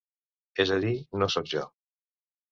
[0.63, 1.65] És a dir, no sóc jo.